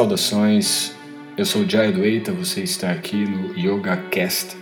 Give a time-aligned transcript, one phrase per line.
[0.00, 0.94] Saudações,
[1.36, 4.56] eu sou Jai Dueita, você está aqui no Yoga Cast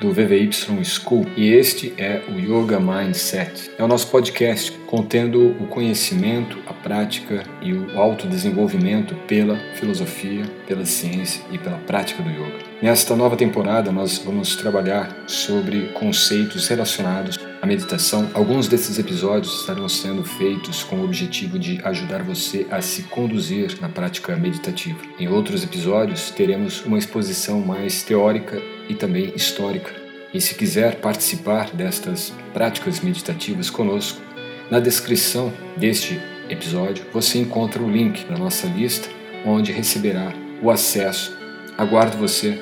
[0.00, 0.50] do VVY
[0.82, 3.70] School e este é o Yoga Mindset.
[3.78, 10.84] É o nosso podcast contendo o conhecimento, a prática e o autodesenvolvimento pela filosofia, pela
[10.84, 12.58] ciência e pela prática do yoga.
[12.82, 18.30] Nesta nova temporada, nós vamos trabalhar sobre conceitos relacionados à meditação.
[18.34, 23.78] Alguns desses episódios estarão sendo feitos com o objetivo de ajudar você a se conduzir
[23.80, 24.98] na prática meditativa.
[25.18, 29.90] Em outros episódios, teremos uma exposição mais teórica e também histórica.
[30.34, 34.31] E se quiser participar destas práticas meditativas conosco,
[34.72, 36.18] na descrição deste
[36.48, 39.06] episódio você encontra o link da nossa lista
[39.44, 40.32] onde receberá
[40.62, 41.36] o acesso.
[41.76, 42.58] Aguardo você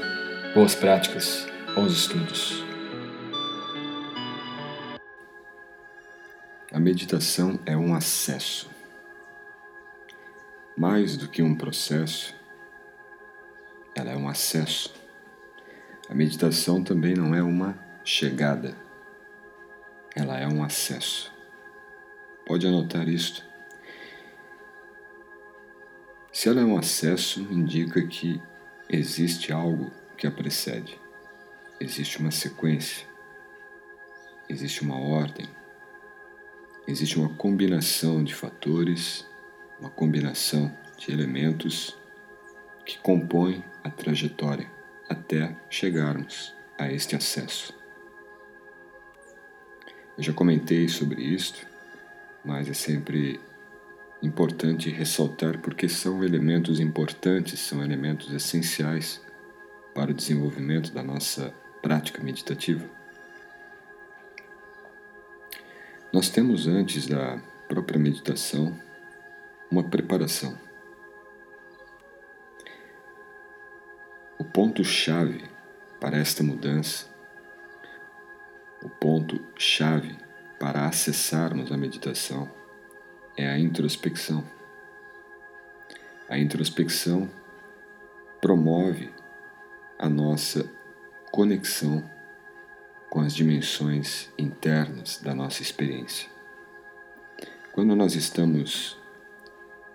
[0.52, 2.65] Boas práticas, bons estudos.
[6.73, 8.68] A meditação é um acesso.
[10.77, 12.34] Mais do que um processo,
[13.95, 14.92] ela é um acesso.
[16.09, 18.74] A meditação também não é uma chegada,
[20.16, 21.29] ela é um acesso.
[22.51, 23.46] Pode anotar isto.
[26.32, 28.43] Se ela é um acesso, indica que
[28.88, 31.01] existe algo que a precede.
[31.78, 33.06] Existe uma sequência,
[34.48, 35.46] existe uma ordem,
[36.88, 39.24] existe uma combinação de fatores,
[39.78, 41.96] uma combinação de elementos
[42.84, 44.68] que compõem a trajetória
[45.09, 47.73] até chegarmos a este acesso.
[50.18, 51.70] Eu já comentei sobre isto,
[52.45, 53.41] mas é sempre
[54.23, 59.21] importante ressaltar porque são elementos importantes, são elementos essenciais
[59.95, 62.85] para o desenvolvimento da nossa prática meditativa?
[66.12, 68.77] Nós temos antes da própria meditação
[69.71, 70.59] uma preparação.
[74.37, 75.44] O ponto-chave
[76.00, 77.06] para esta mudança,
[78.83, 80.17] o ponto-chave
[80.60, 82.47] para acessarmos a meditação
[83.34, 84.44] é a introspecção.
[86.28, 87.31] A introspecção
[88.43, 89.10] promove
[89.99, 90.70] a nossa
[91.32, 92.09] conexão
[93.09, 96.28] com as dimensões internas da nossa experiência.
[97.72, 98.99] Quando nós estamos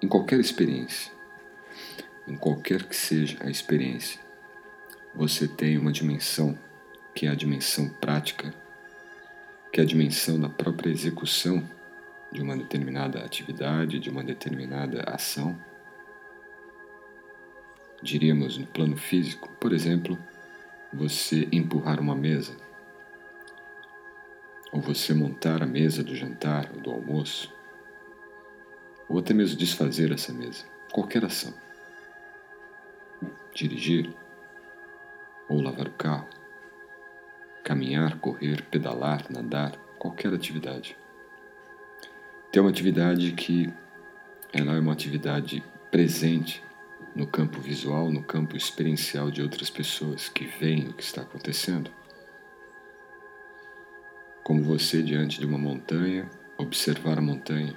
[0.02, 1.12] em qualquer experiência,
[2.28, 4.20] em qualquer que seja a experiência,
[5.14, 6.58] você tem uma dimensão
[7.14, 8.52] que é a dimensão prática,
[9.76, 11.62] que a dimensão da própria execução
[12.32, 15.54] de uma determinada atividade, de uma determinada ação
[18.02, 20.18] diríamos no plano físico, por exemplo,
[20.94, 22.56] você empurrar uma mesa,
[24.72, 27.54] ou você montar a mesa do jantar ou do almoço,
[29.10, 31.54] ou até mesmo desfazer essa mesa, qualquer ação.
[33.54, 34.10] Dirigir,
[35.50, 36.30] ou lavar o carro,
[37.66, 40.96] caminhar, correr, pedalar, nadar, qualquer atividade.
[42.52, 43.74] Tem uma atividade que
[44.54, 46.64] ela é uma atividade presente
[47.16, 51.90] no campo visual, no campo experiencial de outras pessoas que veem o que está acontecendo.
[54.44, 57.76] Como você diante de uma montanha, observar a montanha.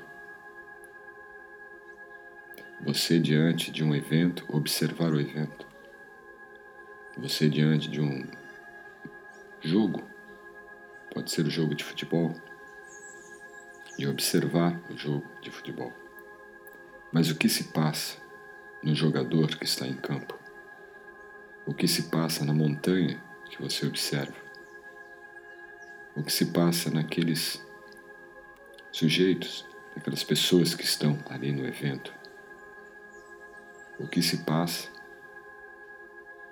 [2.82, 5.66] Você diante de um evento, observar o evento.
[7.16, 8.26] Você diante de um
[9.60, 10.02] jogo,
[11.12, 12.34] pode ser o jogo de futebol,
[13.98, 15.92] e observar o jogo de futebol.
[17.12, 18.18] Mas o que se passa
[18.82, 20.38] no jogador que está em campo,
[21.66, 23.20] o que se passa na montanha
[23.50, 24.36] que você observa,
[26.14, 27.64] o que se passa naqueles
[28.92, 32.14] sujeitos, naquelas pessoas que estão ali no evento,
[33.98, 34.88] o que se passa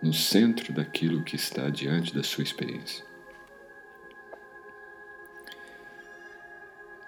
[0.03, 3.05] no centro daquilo que está diante da sua experiência.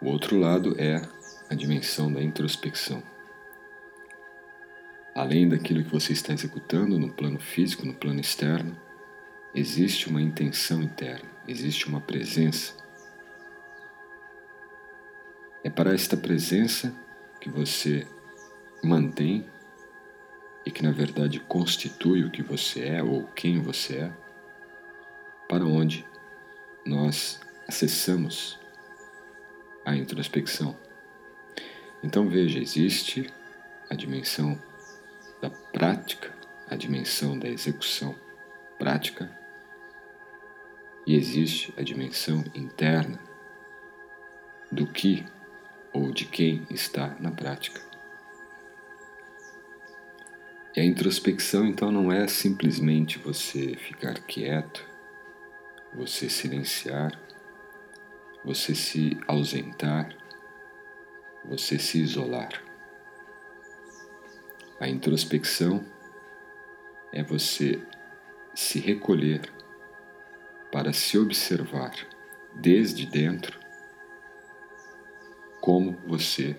[0.00, 1.02] O outro lado é
[1.50, 3.02] a dimensão da introspecção
[5.18, 8.78] além daquilo que você está executando no plano físico, no plano externo,
[9.52, 12.72] existe uma intenção interna, existe uma presença.
[15.64, 16.94] É para esta presença
[17.40, 18.06] que você
[18.80, 19.44] mantém
[20.68, 24.12] e que na verdade constitui o que você é ou quem você é,
[25.48, 26.06] para onde
[26.84, 28.60] nós acessamos
[29.82, 30.76] a introspecção.
[32.04, 33.32] Então veja, existe
[33.88, 34.62] a dimensão
[35.40, 36.36] da prática,
[36.68, 38.14] a dimensão da execução
[38.78, 39.34] prática,
[41.06, 43.18] e existe a dimensão interna
[44.70, 45.24] do que
[45.94, 47.87] ou de quem está na prática.
[50.78, 54.88] E a introspecção, então, não é simplesmente você ficar quieto,
[55.92, 57.20] você silenciar,
[58.44, 60.16] você se ausentar,
[61.44, 62.62] você se isolar.
[64.78, 65.84] A introspecção
[67.12, 67.82] é você
[68.54, 69.52] se recolher
[70.70, 71.92] para se observar
[72.54, 73.58] desde dentro
[75.60, 76.56] como você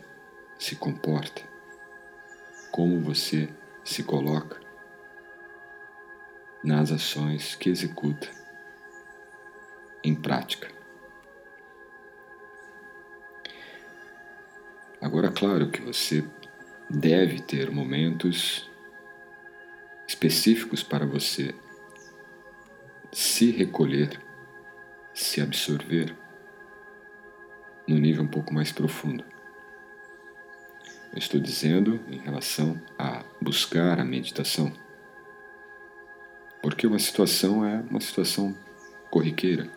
[0.57, 1.41] se comporta,
[2.69, 3.47] como você
[3.89, 4.59] se coloca
[6.63, 8.29] nas ações que executa
[10.03, 10.69] em prática.
[15.01, 16.23] Agora, claro que você
[16.87, 18.69] deve ter momentos
[20.07, 21.55] específicos para você
[23.11, 24.21] se recolher,
[25.15, 26.15] se absorver
[27.87, 29.25] no nível um pouco mais profundo.
[31.11, 34.71] Eu estou dizendo em relação a buscar a meditação.
[36.61, 38.55] Porque uma situação é uma situação
[39.09, 39.69] corriqueira.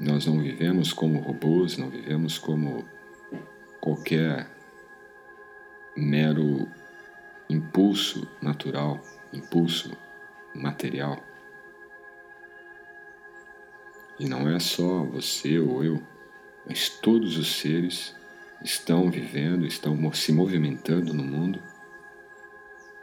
[0.00, 2.84] Nós não vivemos como robôs, não vivemos como
[3.80, 4.48] qualquer
[5.96, 6.68] mero
[7.50, 9.00] impulso natural,
[9.32, 9.96] impulso
[10.54, 11.22] material.
[14.18, 16.02] E não é só você ou eu,
[16.66, 18.14] mas todos os seres
[18.62, 21.62] estão vivendo, estão se movimentando no mundo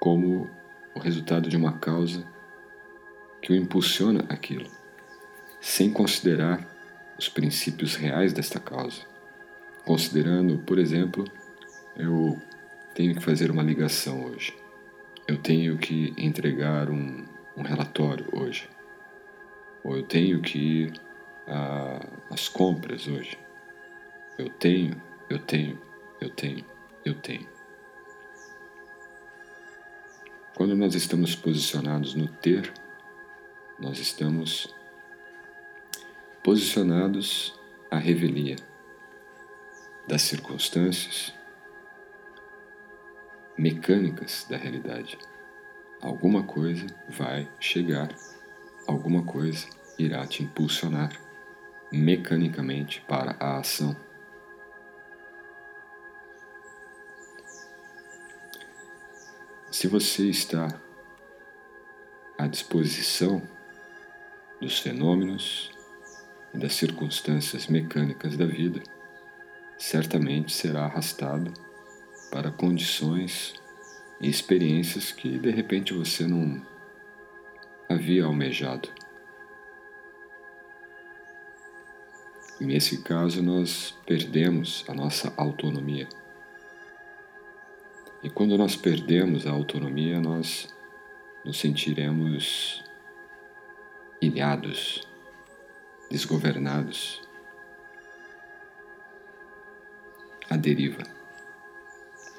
[0.05, 0.47] como
[0.93, 2.23] o resultado de uma causa
[3.41, 4.69] que o impulsiona aquilo,
[5.59, 6.63] sem considerar
[7.17, 9.01] os princípios reais desta causa.
[9.83, 11.25] Considerando, por exemplo,
[11.97, 12.39] eu
[12.93, 14.55] tenho que fazer uma ligação hoje,
[15.27, 17.25] eu tenho que entregar um,
[17.57, 18.69] um relatório hoje,
[19.83, 20.93] ou eu tenho que ir
[22.29, 23.39] às compras hoje,
[24.37, 25.01] eu tenho
[25.31, 25.81] eu tenho,
[26.21, 26.63] eu tenho,
[27.03, 27.54] eu tenho.
[30.55, 32.71] Quando nós estamos posicionados no ter,
[33.77, 34.73] nós estamos
[36.41, 37.53] posicionados
[37.91, 38.55] à revelia
[40.07, 41.33] das circunstâncias
[43.57, 45.17] mecânicas da realidade.
[46.01, 48.15] Alguma coisa vai chegar,
[48.87, 49.67] alguma coisa
[49.99, 51.11] irá te impulsionar
[51.91, 53.93] mecanicamente para a ação.
[59.75, 60.69] Se você está
[62.37, 63.41] à disposição
[64.61, 65.69] dos fenômenos
[66.53, 68.81] e das circunstâncias mecânicas da vida,
[69.77, 71.51] certamente será arrastado
[72.31, 73.55] para condições
[74.21, 76.65] e experiências que de repente você não
[77.89, 78.87] havia almejado.
[82.61, 86.07] Nesse caso, nós perdemos a nossa autonomia.
[88.25, 90.67] E quando nós perdemos a autonomia, nós
[91.45, 92.83] nos sentiremos
[94.19, 95.07] ilhados,
[96.09, 97.21] desgovernados,
[100.49, 101.03] à deriva,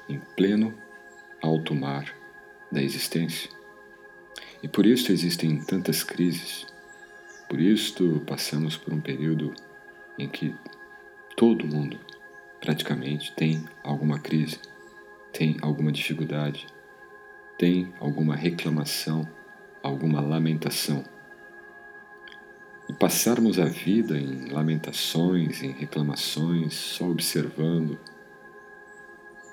[0.09, 0.77] em pleno
[1.41, 2.13] alto mar
[2.69, 3.49] da existência.
[4.61, 6.67] E por isso existem tantas crises,
[7.47, 9.53] por isso passamos por um período
[10.19, 10.53] em que
[11.37, 11.97] todo mundo
[12.59, 14.59] praticamente tem alguma crise
[15.37, 16.65] tem alguma dificuldade,
[17.59, 19.21] tem alguma reclamação,
[19.83, 21.03] alguma lamentação.
[22.89, 27.99] E passarmos a vida em lamentações, em reclamações, só observando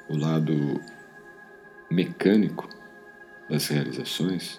[0.08, 0.80] o lado
[1.90, 2.66] mecânico
[3.50, 4.58] das realizações,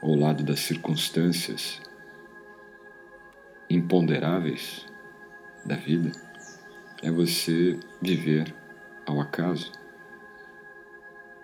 [0.00, 1.82] ou o lado das circunstâncias
[3.68, 4.86] imponderáveis
[5.66, 6.12] da vida,
[7.02, 8.54] é você viver
[9.04, 9.79] ao acaso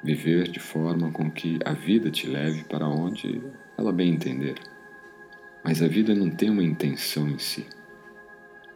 [0.07, 3.43] Viver de forma com que a vida te leve para onde
[3.77, 4.55] ela bem entender.
[5.65, 7.67] Mas a vida não tem uma intenção em si.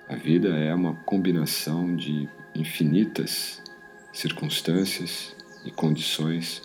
[0.09, 3.63] A vida é uma combinação de infinitas
[4.13, 6.63] circunstâncias e condições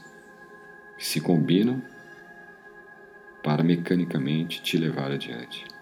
[0.98, 1.80] que se combinam
[3.44, 5.75] para mecanicamente te levar adiante.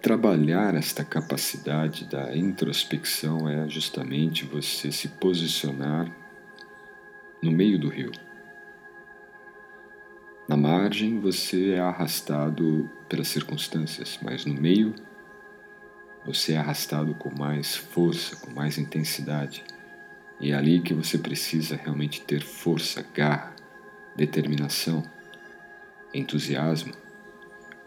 [0.00, 6.10] Trabalhar esta capacidade da introspecção é justamente você se posicionar
[7.42, 8.10] no meio do rio.
[10.48, 14.94] Na margem você é arrastado pelas circunstâncias, mas no meio
[16.24, 19.62] você é arrastado com mais força, com mais intensidade.
[20.40, 23.54] E é ali que você precisa realmente ter força, garra,
[24.16, 25.02] determinação,
[26.14, 26.94] entusiasmo,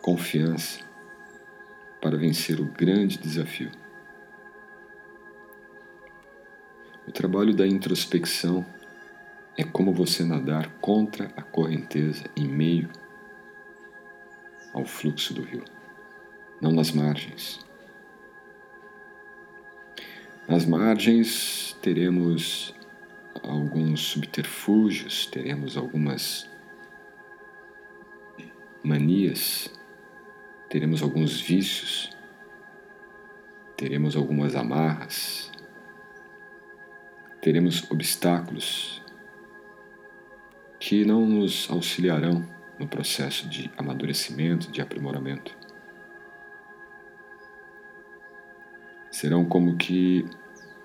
[0.01, 0.92] confiança
[2.03, 3.71] para vencer o grande desafio.
[7.07, 8.65] O trabalho da introspecção
[9.57, 12.89] é como você nadar contra a correnteza em meio
[14.73, 15.63] ao fluxo do rio,
[16.59, 17.65] não nas margens.
[20.45, 22.75] Nas margens teremos
[23.41, 26.49] alguns subterfúgios, teremos algumas
[28.83, 29.72] manias,
[30.73, 32.09] teremos alguns vícios,
[33.77, 35.51] teremos algumas amarras,
[37.39, 38.99] teremos obstáculos
[40.79, 42.43] que não nos auxiliarão
[42.79, 45.55] no processo de amadurecimento, de aprimoramento.
[49.11, 50.25] Serão como que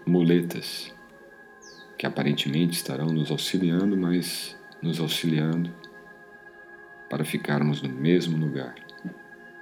[0.06, 0.94] muletas
[1.96, 5.74] que aparentemente estarão nos auxiliando, mas nos auxiliando
[7.08, 8.74] para ficarmos no mesmo lugar,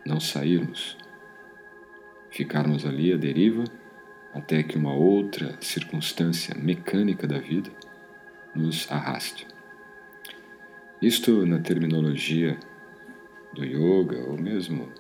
[0.06, 0.96] não sairmos,
[2.30, 3.64] ficarmos ali à deriva
[4.32, 7.70] até que uma outra circunstância mecânica da vida
[8.54, 9.46] nos arraste.
[11.02, 12.58] Isto na terminologia
[13.52, 14.92] do yoga, ou mesmo,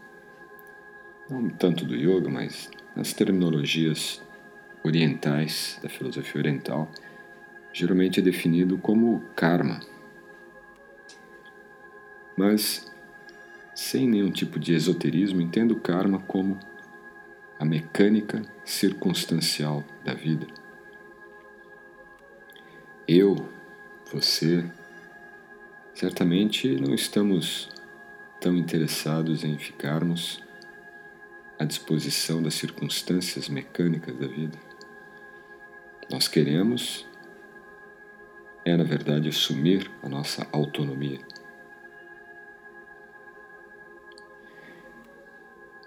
[1.30, 4.22] não tanto do yoga, mas nas terminologias
[4.82, 6.90] orientais, da filosofia oriental,
[7.72, 9.80] geralmente é definido como karma.
[12.36, 12.90] Mas,
[13.76, 16.58] sem nenhum tipo de esoterismo, entendo o karma como
[17.58, 20.46] a mecânica circunstancial da vida.
[23.06, 23.36] Eu,
[24.10, 24.64] você,
[25.92, 27.68] certamente não estamos
[28.40, 30.42] tão interessados em ficarmos
[31.58, 34.58] à disposição das circunstâncias mecânicas da vida.
[36.10, 37.06] Nós queremos
[38.64, 41.20] é, na verdade, assumir a nossa autonomia.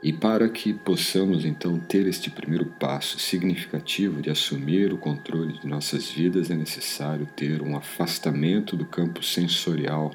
[0.02, 5.68] E para que possamos então ter este primeiro passo significativo de assumir o controle de
[5.68, 10.12] nossas vidas, é necessário ter um afastamento do campo sensorial.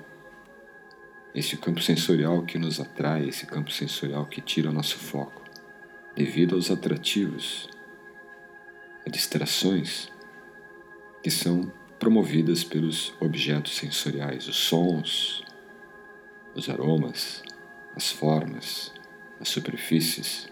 [1.35, 5.43] Esse campo sensorial que nos atrai, esse campo sensorial que tira o nosso foco,
[6.17, 7.69] devido aos atrativos,
[9.07, 10.09] a distrações
[11.23, 15.45] que são promovidas pelos objetos sensoriais, os sons,
[16.55, 17.43] os aromas,
[17.95, 18.94] as formas,
[19.41, 20.49] as superfícies,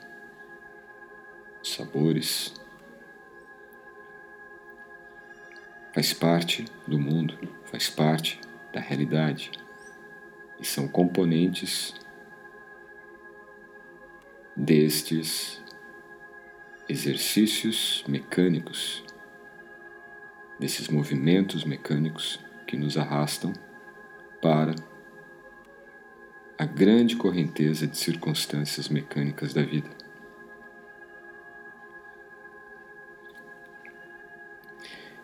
[1.62, 2.54] os sabores.
[5.94, 8.40] Faz parte do mundo, faz parte
[8.72, 9.50] da realidade
[10.58, 11.94] e são componentes
[14.56, 15.62] destes
[16.88, 19.04] exercícios mecânicos
[20.62, 23.52] desses movimentos mecânicos que nos arrastam
[24.40, 24.74] para
[26.62, 29.90] a grande correnteza de circunstâncias mecânicas da vida.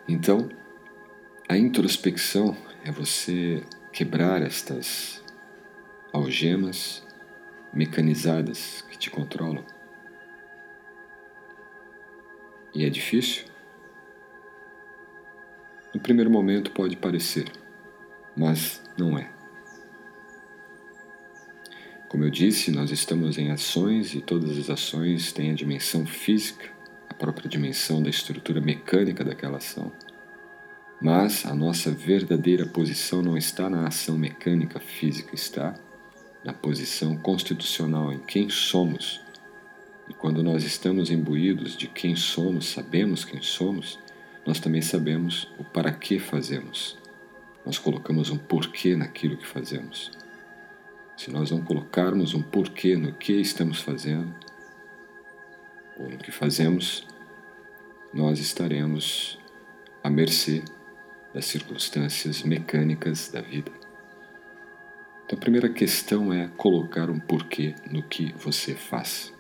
[0.08, 0.48] Então,
[1.48, 5.22] a introspecção é você quebrar estas
[6.12, 7.06] algemas
[7.72, 9.64] mecanizadas que te controlam.
[12.74, 13.44] E é difícil?
[15.94, 17.48] No primeiro momento pode parecer,
[18.36, 19.37] mas não é.
[22.08, 26.64] Como eu disse, nós estamos em ações e todas as ações têm a dimensão física,
[27.06, 29.92] a própria dimensão da estrutura mecânica daquela ação.
[31.02, 35.74] Mas a nossa verdadeira posição não está na ação mecânica física, está
[36.42, 39.20] na posição constitucional, em quem somos.
[40.08, 43.98] E quando nós estamos imbuídos de quem somos, sabemos quem somos,
[44.46, 46.96] nós também sabemos o para que fazemos.
[47.66, 50.10] Nós colocamos um porquê naquilo que fazemos.
[51.18, 54.32] Se nós não colocarmos um porquê no que estamos fazendo,
[55.98, 57.04] ou no que fazemos,
[58.14, 59.36] nós estaremos
[60.00, 60.62] à mercê
[61.34, 63.72] das circunstâncias mecânicas da vida.
[65.24, 69.34] Então, a primeira questão é colocar um porquê no que você faz.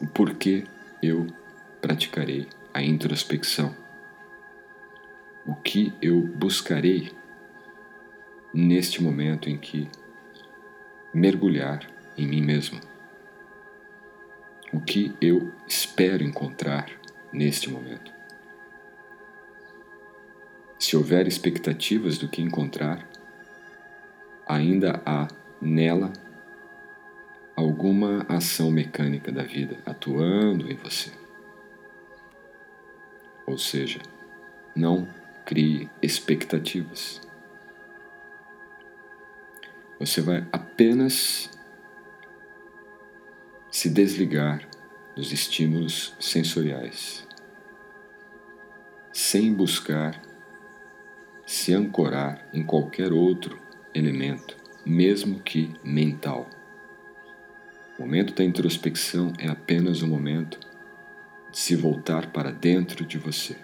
[0.00, 0.64] O porquê
[1.02, 1.26] eu
[1.82, 3.76] praticarei a introspecção?
[5.46, 7.19] O que eu buscarei
[8.52, 9.88] neste momento em que
[11.12, 12.80] mergulhar em mim mesmo?
[14.72, 16.90] O que eu espero encontrar
[17.32, 18.12] neste momento?
[20.78, 23.06] Se houver expectativas do que encontrar,
[24.46, 25.28] ainda há
[25.60, 26.12] nela
[27.54, 31.10] alguma ação mecânica da vida atuando em você.
[33.46, 33.98] Ou seja,
[34.74, 35.06] não
[35.44, 37.20] crie expectativas.
[40.00, 41.50] Você vai apenas
[43.70, 44.66] se desligar
[45.14, 47.28] dos estímulos sensoriais
[49.12, 50.18] sem buscar
[51.44, 53.60] se ancorar em qualquer outro
[53.92, 56.48] elemento, mesmo que mental.
[57.98, 60.58] O momento da introspecção é apenas o momento
[61.52, 63.54] de se voltar para dentro de você,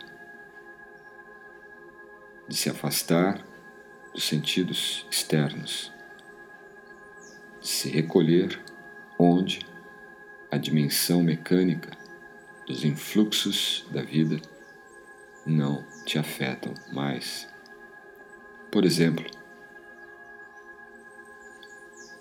[2.47, 3.43] de se afastar
[4.12, 5.96] dos sentidos externos,
[7.67, 8.61] se recolher
[9.19, 9.67] onde
[10.51, 11.91] a dimensão mecânica
[12.65, 14.41] dos influxos da vida
[15.45, 17.49] não te afetam mais.
[18.71, 19.25] Por exemplo,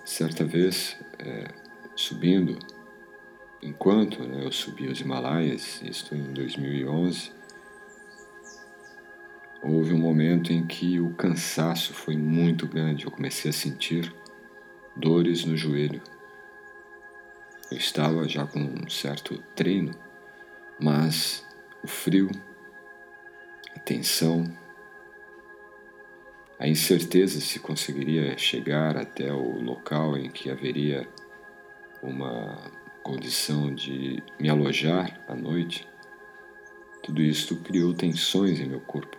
[0.04, 1.48] certa vez, é,
[1.96, 2.58] subindo,
[3.62, 7.32] enquanto né, eu subi os Himalaias, isto em 2011,
[9.62, 13.06] houve um momento em que o cansaço foi muito grande.
[13.06, 14.12] Eu comecei a sentir
[14.96, 16.02] dores no joelho.
[17.72, 19.92] Eu estava já com um certo treino,
[20.80, 21.46] mas
[21.84, 22.30] o frio,
[23.76, 24.46] a tensão,
[26.58, 31.08] a incerteza se conseguiria chegar até o local em que haveria
[32.02, 32.72] uma
[33.04, 35.88] condição de me alojar à noite,
[37.04, 39.18] tudo isto criou tensões em meu corpo.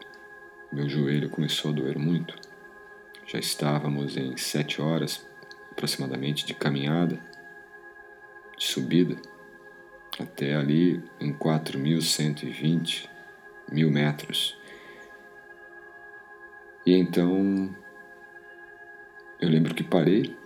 [0.72, 2.34] Meu joelho começou a doer muito.
[3.24, 5.24] Já estávamos em sete horas
[5.76, 7.20] aproximadamente de caminhada,
[8.56, 9.16] de subida,
[10.18, 13.08] até ali em 4.120
[13.70, 14.58] mil metros
[16.86, 17.74] e então
[19.40, 20.36] eu lembro que parei,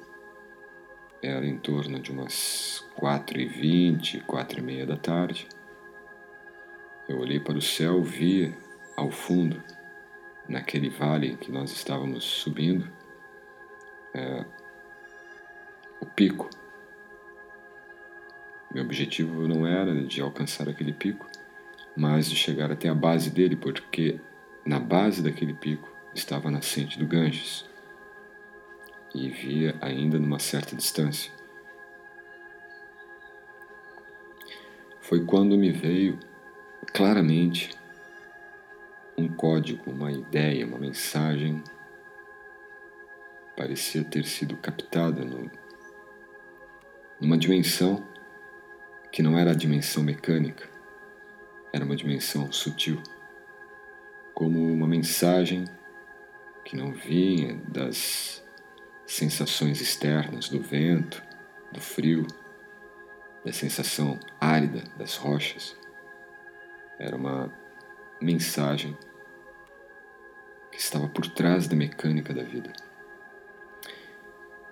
[1.22, 5.46] era em torno de umas quatro e vinte, quatro e meia da tarde.
[7.06, 8.56] Eu olhei para o céu, via
[8.96, 9.62] ao fundo,
[10.48, 12.90] naquele vale que nós estávamos subindo,
[14.14, 14.46] é,
[16.00, 16.48] o pico.
[18.72, 21.26] Meu objetivo não era de alcançar aquele pico,
[21.96, 24.20] mas de chegar até a base dele, porque
[24.64, 27.68] na base daquele pico estava a nascente do Ganges
[29.14, 31.32] e via ainda numa certa distância.
[35.00, 36.18] Foi quando me veio
[36.92, 37.70] claramente
[39.16, 41.62] um código, uma ideia, uma mensagem.
[43.56, 45.50] Parecia ter sido captada no,
[47.20, 48.02] numa dimensão
[49.12, 50.68] que não era a dimensão mecânica,
[51.72, 53.02] era uma dimensão sutil,
[54.34, 55.64] como uma mensagem
[56.64, 58.42] que não vinha das
[59.04, 61.22] sensações externas do vento,
[61.72, 62.26] do frio,
[63.44, 65.76] da sensação árida das rochas.
[66.98, 67.52] Era uma
[68.20, 68.96] mensagem
[70.70, 72.72] que estava por trás da mecânica da vida.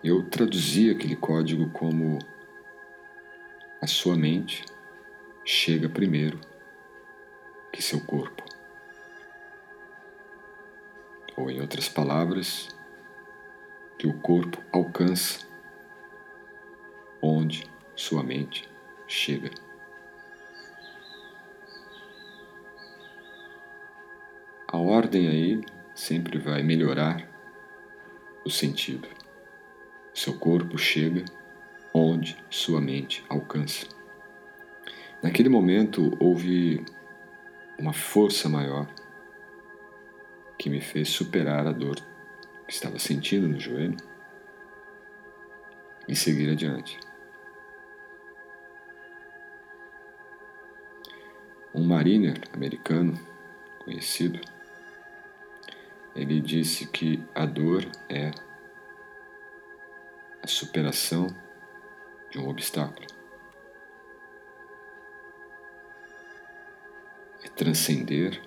[0.02, 2.18] Eu traduzi aquele código como
[3.80, 4.64] a sua mente
[5.44, 6.40] chega primeiro
[7.72, 8.48] que seu corpo.
[11.38, 12.68] ou em outras palavras,
[13.96, 15.46] que o corpo alcança
[17.22, 17.64] onde
[17.94, 18.68] sua mente
[19.06, 19.50] chega.
[24.66, 25.64] A ordem aí
[25.94, 27.28] sempre vai melhorar
[28.44, 29.08] o sentido.
[30.12, 31.24] Seu corpo chega
[31.92, 33.86] onde sua mente alcança.
[35.22, 36.84] Naquele momento houve
[37.78, 38.86] uma força maior
[40.58, 41.96] que me fez superar a dor
[42.66, 43.96] que estava sentindo no joelho
[46.06, 46.98] e seguir adiante.
[51.74, 53.14] Um mariner americano
[53.78, 54.40] conhecido,
[56.14, 58.30] ele disse que a dor é
[60.42, 61.28] a superação
[62.30, 63.06] de um obstáculo.
[67.44, 68.40] É transcender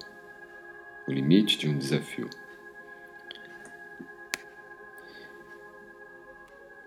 [1.08, 2.30] o limite de um desafio.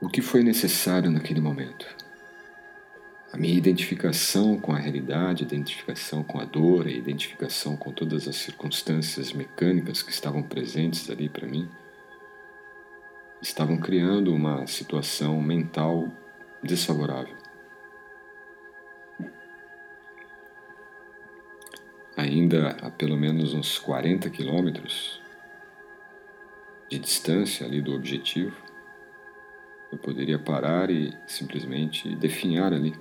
[0.01, 1.87] O que foi necessário naquele momento?
[3.33, 8.37] A minha identificação com a realidade, identificação com a dor, a identificação com todas as
[8.37, 11.69] circunstâncias mecânicas que estavam presentes ali para mim,
[13.43, 16.13] estavam criando uma situação mental
[16.65, 17.45] desfavorável.
[22.17, 25.21] ainda a pelo menos uns 40 quilômetros
[26.89, 28.57] de distância ali do objetivo,
[29.91, 32.95] eu poderia parar e simplesmente definhar ali.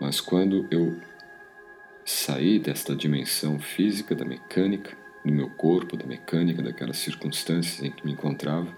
[0.00, 0.98] Mas quando eu
[2.04, 8.04] saí desta dimensão física, da mecânica, do meu corpo, da mecânica, daquelas circunstâncias em que
[8.04, 8.74] me encontrava,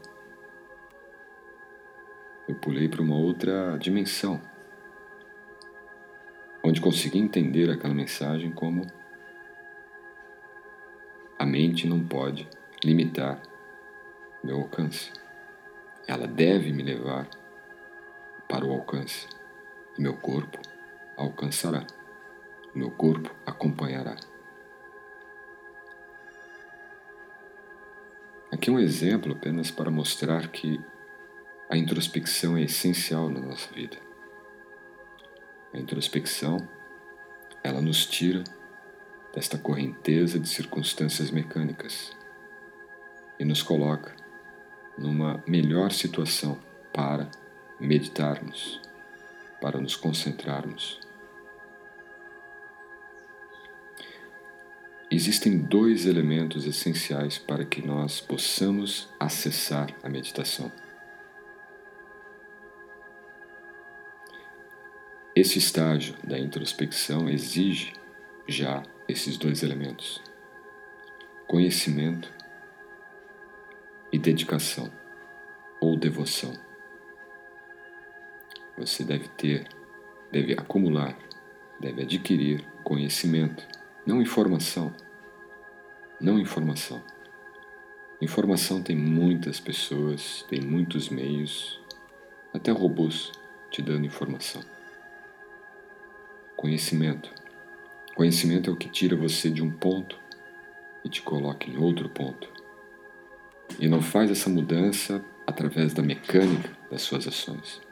[2.48, 4.40] eu pulei para uma outra dimensão
[6.64, 8.86] onde consegui entender aquela mensagem como
[11.38, 12.48] A mente não pode
[12.84, 13.42] limitar
[14.44, 15.10] meu alcance.
[16.06, 17.28] Ela deve me levar
[18.48, 19.26] para o alcance.
[19.98, 20.60] E meu corpo
[21.16, 21.84] alcançará.
[22.72, 24.14] Meu corpo acompanhará.
[28.52, 30.80] Aqui um exemplo apenas para mostrar que
[31.72, 33.96] a introspecção é essencial na nossa vida.
[35.72, 36.58] A introspecção,
[37.64, 38.44] ela nos tira
[39.34, 42.14] desta correnteza de circunstâncias mecânicas
[43.40, 44.14] e nos coloca
[44.98, 46.58] numa melhor situação
[46.92, 47.30] para
[47.80, 48.78] meditarmos,
[49.58, 51.00] para nos concentrarmos.
[55.10, 60.70] Existem dois elementos essenciais para que nós possamos acessar a meditação.
[65.42, 67.94] Esse estágio da introspecção exige
[68.46, 70.22] já esses dois elementos:
[71.48, 72.32] conhecimento
[74.12, 74.88] e dedicação
[75.80, 76.52] ou devoção.
[78.78, 79.66] Você deve ter,
[80.30, 81.18] deve acumular,
[81.80, 83.66] deve adquirir conhecimento,
[84.06, 84.94] não informação.
[86.20, 87.02] Não informação.
[88.20, 91.80] Informação tem muitas pessoas, tem muitos meios,
[92.54, 93.32] até robôs
[93.72, 94.62] te dando informação.
[96.62, 97.28] Conhecimento.
[98.14, 100.16] Conhecimento é o que tira você de um ponto
[101.04, 102.48] e te coloca em outro ponto.
[103.80, 107.82] E não faz essa mudança através da mecânica das suas ações,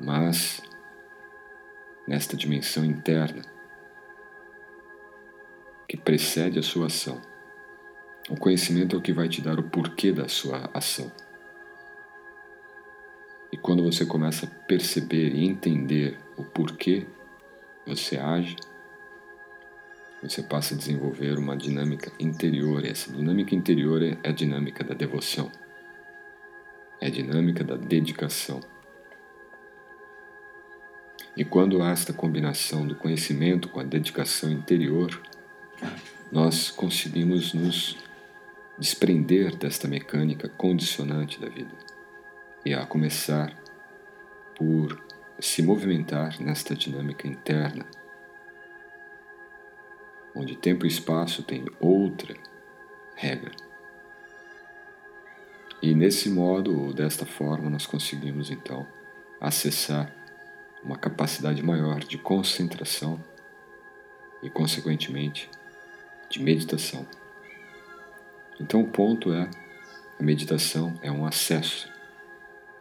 [0.00, 0.60] mas
[2.08, 3.42] nesta dimensão interna
[5.88, 7.22] que precede a sua ação.
[8.28, 11.12] O conhecimento é o que vai te dar o porquê da sua ação.
[13.52, 17.06] E quando você começa a perceber e entender o porquê
[17.86, 18.56] você age,
[20.22, 22.84] você passa a desenvolver uma dinâmica interior.
[22.84, 25.50] E essa dinâmica interior é a dinâmica da devoção,
[27.00, 28.60] é a dinâmica da dedicação.
[31.36, 35.20] E quando há esta combinação do conhecimento com a dedicação interior,
[36.30, 37.96] nós conseguimos nos
[38.78, 41.72] desprender desta mecânica condicionante da vida
[42.64, 43.54] e a começar
[44.56, 45.03] por
[45.38, 47.86] se movimentar nesta dinâmica interna,
[50.34, 52.34] onde tempo e espaço têm outra
[53.14, 53.52] regra.
[55.82, 58.86] E nesse modo, ou desta forma, nós conseguimos então
[59.40, 60.12] acessar
[60.82, 63.22] uma capacidade maior de concentração
[64.42, 65.50] e, consequentemente,
[66.28, 67.06] de meditação.
[68.60, 69.48] Então, o ponto é:
[70.18, 71.93] a meditação é um acesso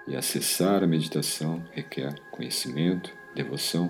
[0.07, 3.89] e acessar a meditação requer conhecimento, devoção,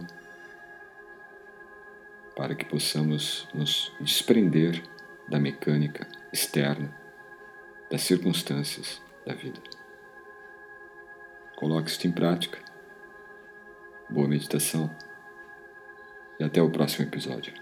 [2.36, 4.84] para que possamos nos desprender
[5.28, 6.94] da mecânica externa,
[7.90, 9.60] das circunstâncias da vida.
[11.56, 12.60] Coloque isto em prática.
[14.10, 14.94] Boa meditação
[16.40, 17.54] e até o próximo episódio.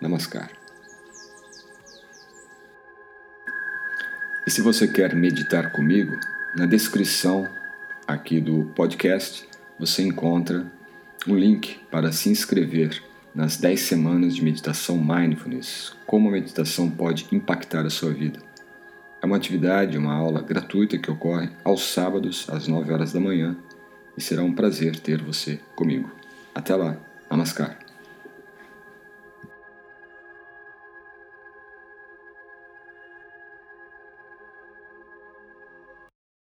[0.00, 0.50] Namaskar.
[4.46, 6.18] E se você quer meditar comigo,
[6.56, 7.46] na descrição
[8.08, 9.46] aqui do podcast,
[9.78, 10.66] você encontra
[11.26, 13.02] o link para se inscrever
[13.34, 18.40] nas 10 semanas de meditação mindfulness, como a meditação pode impactar a sua vida.
[19.20, 23.54] É uma atividade, uma aula gratuita que ocorre aos sábados às 9 horas da manhã
[24.16, 26.10] e será um prazer ter você comigo.
[26.54, 26.96] Até lá,
[27.30, 27.87] Namaskar.